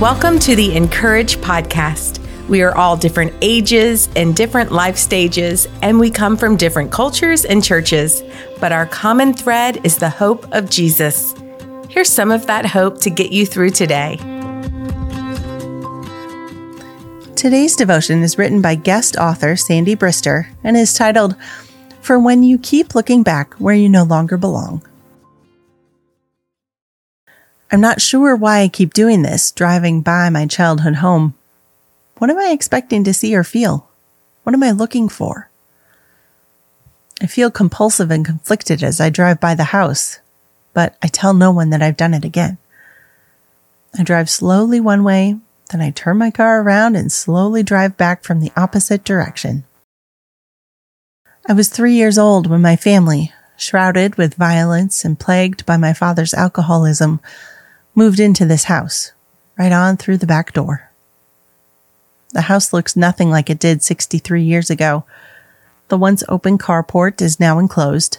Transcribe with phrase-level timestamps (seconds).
[0.00, 2.18] Welcome to the Encourage Podcast.
[2.48, 7.46] We are all different ages and different life stages, and we come from different cultures
[7.46, 8.22] and churches,
[8.60, 11.34] but our common thread is the hope of Jesus.
[11.88, 14.16] Here's some of that hope to get you through today.
[17.34, 21.36] Today's devotion is written by guest author Sandy Brister and is titled,
[22.02, 24.82] For When You Keep Looking Back Where You No Longer Belong.
[27.70, 31.34] I'm not sure why I keep doing this, driving by my childhood home.
[32.18, 33.88] What am I expecting to see or feel?
[34.44, 35.50] What am I looking for?
[37.20, 40.20] I feel compulsive and conflicted as I drive by the house,
[40.74, 42.58] but I tell no one that I've done it again.
[43.98, 45.36] I drive slowly one way,
[45.70, 49.64] then I turn my car around and slowly drive back from the opposite direction.
[51.48, 55.92] I was three years old when my family, shrouded with violence and plagued by my
[55.92, 57.20] father's alcoholism,
[57.96, 59.12] moved into this house,
[59.58, 60.90] right on through the back door.
[62.32, 65.04] The house looks nothing like it did 63 years ago.
[65.88, 68.18] The once open carport is now enclosed.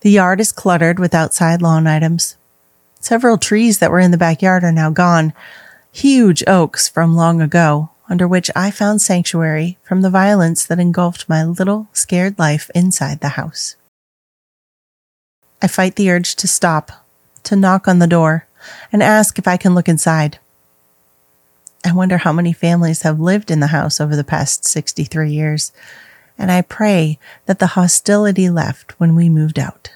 [0.00, 2.36] The yard is cluttered with outside lawn items.
[2.98, 5.32] Several trees that were in the backyard are now gone,
[5.92, 11.28] huge oaks from long ago, under which I found sanctuary from the violence that engulfed
[11.28, 13.76] my little scared life inside the house.
[15.62, 17.06] I fight the urge to stop,
[17.44, 18.46] to knock on the door,
[18.92, 20.38] and ask if I can look inside.
[21.84, 25.70] I wonder how many families have lived in the house over the past 63 years,
[26.38, 29.90] and I pray that the hostility left when we moved out.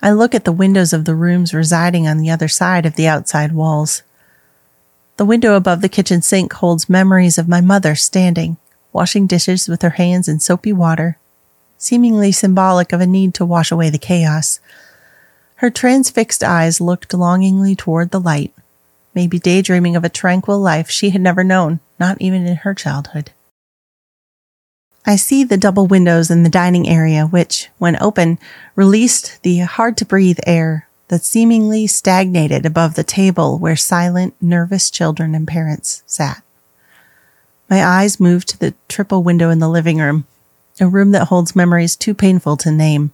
[0.00, 3.06] I look at the windows of the rooms residing on the other side of the
[3.06, 4.02] outside walls.
[5.16, 8.56] The window above the kitchen sink holds memories of my mother standing,
[8.92, 11.18] washing dishes with her hands in soapy water,
[11.76, 14.60] seemingly symbolic of a need to wash away the chaos
[15.58, 18.54] her transfixed eyes looked longingly toward the light,
[19.12, 23.32] maybe daydreaming of a tranquil life she had never known, not even in her childhood.
[25.04, 28.38] I see the double windows in the dining area, which, when open,
[28.76, 34.90] released the hard to breathe air that seemingly stagnated above the table where silent, nervous
[34.90, 36.42] children and parents sat.
[37.68, 40.26] My eyes moved to the triple window in the living room,
[40.78, 43.12] a room that holds memories too painful to name.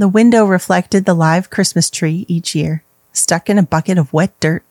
[0.00, 4.32] The window reflected the live Christmas tree each year, stuck in a bucket of wet
[4.40, 4.64] dirt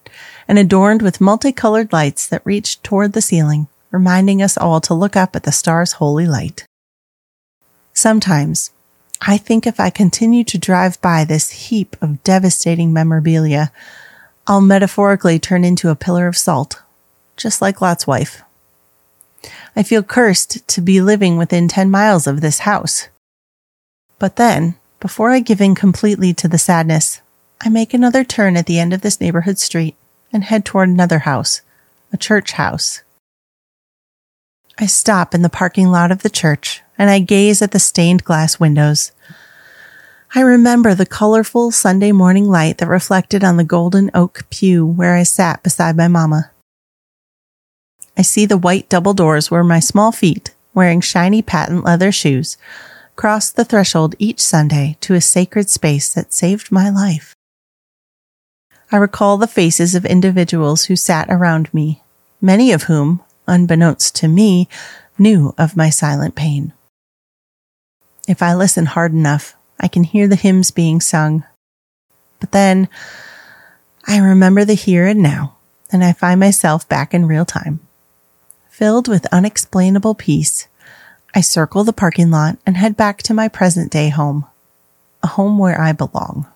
[0.47, 5.15] and adorned with multicolored lights that reached toward the ceiling, reminding us all to look
[5.15, 6.65] up at the star's holy light.
[7.93, 8.71] Sometimes,
[9.21, 13.71] I think if I continue to drive by this heap of devastating memorabilia,
[14.47, 16.81] I'll metaphorically turn into a pillar of salt,
[17.37, 18.41] just like Lot's wife.
[19.75, 23.09] I feel cursed to be living within 10 miles of this house.
[24.17, 27.21] But then, before I give in completely to the sadness,
[27.61, 29.95] I make another turn at the end of this neighborhood street
[30.31, 31.61] and head toward another house,
[32.11, 33.01] a church house.
[34.77, 38.23] I stop in the parking lot of the church and I gaze at the stained
[38.23, 39.11] glass windows.
[40.35, 45.15] I remember the colorful Sunday morning light that reflected on the golden oak pew where
[45.15, 46.51] I sat beside my mama.
[48.17, 52.57] I see the white double doors where my small feet, wearing shiny patent leather shoes,
[53.19, 57.35] cross the threshold each Sunday to a sacred space that saved my life.
[58.93, 62.01] I recall the faces of individuals who sat around me,
[62.39, 64.69] many of whom, unbeknownst to me,
[65.17, 66.71] knew of my silent pain.
[68.25, 71.43] If I listen hard enough, I can hear the hymns being sung.
[72.39, 72.87] But then
[74.07, 75.57] I remember the here and now,
[75.91, 77.81] and I find myself back in real time,
[78.69, 80.69] filled with unexplainable peace
[81.35, 84.45] I circle the parking lot and head back to my present day home,
[85.21, 86.47] a home where I belong.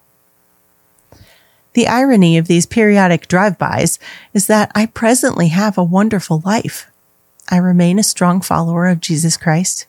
[1.73, 3.97] The irony of these periodic drive-bys
[4.33, 6.89] is that I presently have a wonderful life.
[7.49, 9.87] I remain a strong follower of Jesus Christ.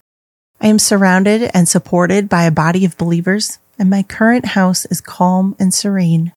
[0.60, 5.00] I am surrounded and supported by a body of believers, and my current house is
[5.00, 6.32] calm and serene.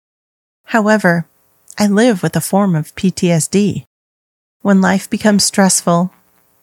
[0.66, 1.28] However,
[1.78, 3.86] I live with a form of PTSD.
[4.62, 6.12] When life becomes stressful,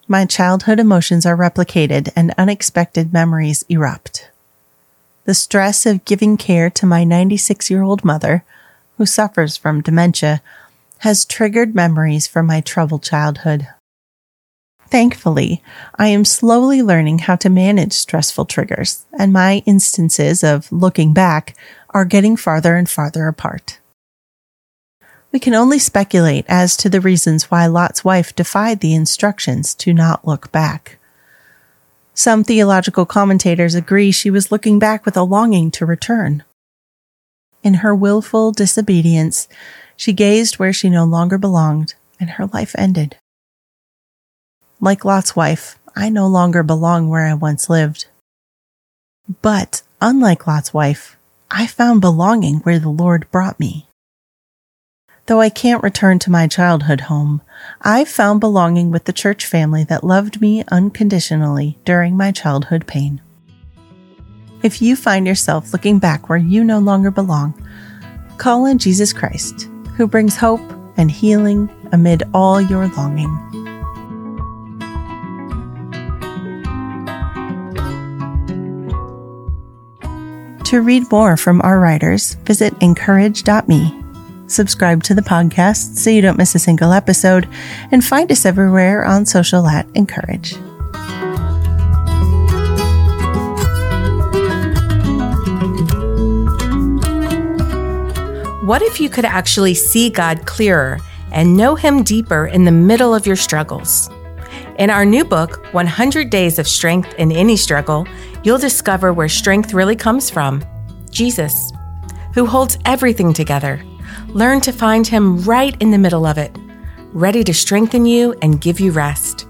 [0.07, 4.29] my childhood emotions are replicated and unexpected memories erupt.
[5.25, 8.43] The stress of giving care to my 96 year old mother,
[8.97, 10.41] who suffers from dementia,
[10.99, 13.67] has triggered memories from my troubled childhood.
[14.87, 15.63] Thankfully,
[15.95, 21.55] I am slowly learning how to manage stressful triggers, and my instances of looking back
[21.89, 23.79] are getting farther and farther apart.
[25.35, 29.93] We can only speculate as to the reasons why Lot's wife defied the instructions to
[29.93, 30.97] not look back.
[32.13, 36.45] Some theological commentators agree she was looking back with a longing to return.
[37.63, 39.49] In her willful disobedience,
[39.97, 43.17] She gazed where she no longer belonged, and her life ended.
[44.79, 48.05] Like Lot's wife, I no longer belong where I once lived.
[49.41, 51.17] But, unlike Lot's wife,
[51.51, 53.84] I found belonging where the Lord brought me.
[55.27, 57.41] Though I can't return to my childhood home,
[57.81, 63.21] I've found belonging with the church family that loved me unconditionally during my childhood pain.
[64.61, 67.59] If you find yourself looking back where you no longer belong,
[68.37, 69.67] call on Jesus Christ,
[69.97, 70.61] who brings hope
[70.95, 73.33] and healing amid all your longing.
[80.65, 84.04] To read more from our writers, visit incourage.me.
[84.47, 87.47] Subscribe to the podcast so you don't miss a single episode,
[87.91, 90.55] and find us everywhere on social at Encourage.
[98.65, 100.99] What if you could actually see God clearer
[101.31, 104.09] and know Him deeper in the middle of your struggles?
[104.79, 108.07] In our new book, 100 Days of Strength in Any Struggle,
[108.43, 110.63] you'll discover where strength really comes from
[111.09, 111.71] Jesus,
[112.33, 113.81] who holds everything together.
[114.29, 116.55] Learn to find Him right in the middle of it,
[117.13, 119.47] ready to strengthen you and give you rest.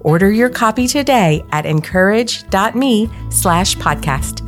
[0.00, 4.44] Order your copy today at incourage.me slash podcast.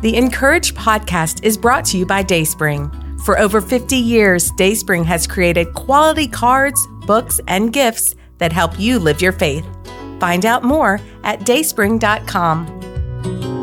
[0.00, 2.88] The Encourage podcast is brought to you by Dayspring.
[3.28, 8.98] For over 50 years, Dayspring has created quality cards, books, and gifts that help you
[8.98, 9.66] live your faith.
[10.18, 13.57] Find out more at dayspring.com.